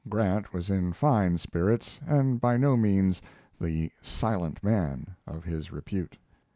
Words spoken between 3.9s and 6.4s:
"silent man" of his repute.